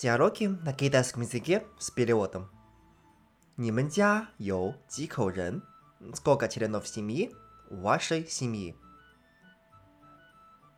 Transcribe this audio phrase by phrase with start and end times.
[0.00, 2.48] Диалоги на китайском языке с переводом.
[3.56, 5.62] 你们家有几口人？
[6.12, 7.34] Сколько членов семьи
[7.70, 8.74] в вашей семьи？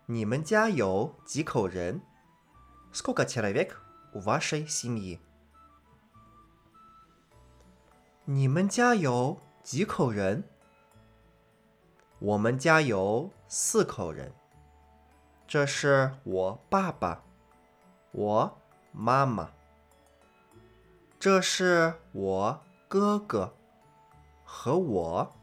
[0.07, 2.03] 你们家有几口人？
[2.93, 3.81] Сколько человек
[4.13, 5.19] в вашей семьи？
[8.25, 10.45] 你们家有几口人？
[12.21, 14.33] 我们家有四口人。
[15.47, 17.23] 这是我爸爸，
[18.13, 18.59] 我
[18.94, 19.50] 妈妈。
[21.20, 23.54] 这是我哥哥
[24.46, 25.34] 和我。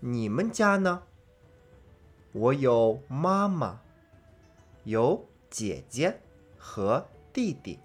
[0.00, 1.02] 你们家呢？
[2.32, 3.80] 我有妈妈，
[4.82, 6.20] 有姐姐
[6.58, 7.78] 和弟弟。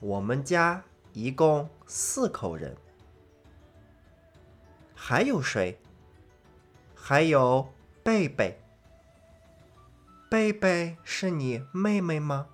[0.00, 0.82] 我们家
[1.12, 2.76] 一共四口人。
[4.94, 5.78] 还有谁？
[6.94, 7.68] 还有
[8.02, 8.58] 贝贝。
[10.28, 12.48] 贝贝是你妹妹吗？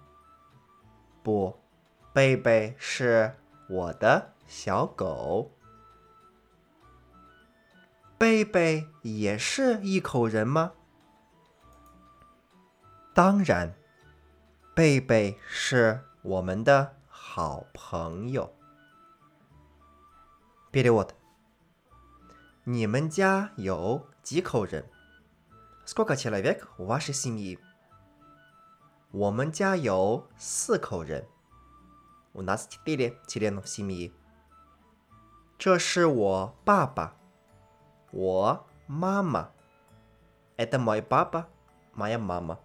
[1.24, 1.60] 不，
[2.14, 3.36] 贝贝是
[3.70, 5.52] 我的小狗。
[8.18, 10.74] 贝贝也是一口人吗？
[13.14, 13.76] 当然，
[14.74, 18.54] 贝贝是我们的好朋友。
[20.72, 21.10] Перевод。
[22.64, 24.86] 你们家有几口人？
[25.86, 27.60] Сколько человек в вашей семье？
[29.12, 31.28] 我们家有四口人。
[32.34, 34.12] У нас четыре члена семьи。
[35.58, 37.16] 这是我爸爸。
[38.12, 39.50] 我妈妈，
[40.56, 41.48] это мой папа,
[41.96, 42.60] моя мама。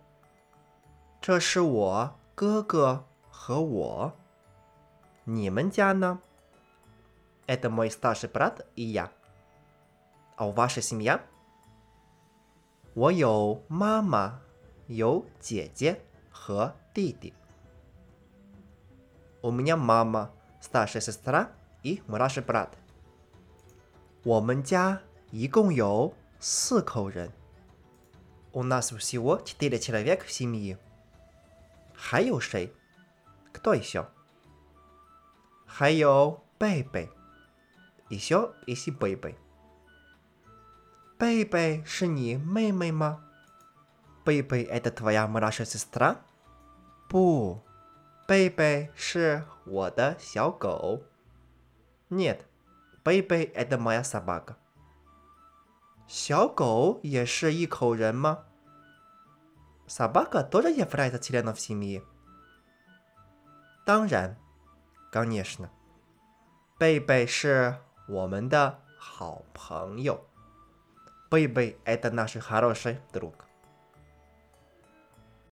[1.21, 4.13] 这是我哥哥和我。
[5.25, 6.21] 你们家呢？
[7.47, 11.21] это мой старший брат и я。А ваша семья？
[12.95, 14.41] 我有妈妈，
[14.87, 16.03] 有姐姐
[16.47, 17.33] 和弟弟。
[19.43, 21.51] У меня мама, старшая сестра
[21.83, 22.77] и младший брат。
[24.25, 25.01] 我们家。
[25.33, 27.33] 一共有四口人。
[28.53, 30.77] У нас всего четыре человека в семье。
[31.95, 32.71] 还有谁？
[33.55, 34.07] Кто еще？
[35.65, 37.09] 还有贝贝。
[38.11, 39.37] Еще есть贝贝。
[41.17, 43.25] 贝贝是你妹妹吗？
[44.23, 46.21] 贝贝 это твоя младшая сестра？
[47.09, 47.61] 不，
[48.27, 51.03] 贝贝是我的小狗。
[52.11, 52.41] Нет,
[53.05, 54.57] Бэйбэй это моя собака。
[56.07, 58.45] 小狗也是一口人吗？
[59.89, 62.03] Собака тоже является членом семьи。
[63.85, 64.37] 当然，
[65.11, 65.69] конечно。
[66.79, 67.77] 贝贝是
[68.09, 70.27] 我们的好朋友。
[71.31, 73.46] 贝贝 это наш хороший друг。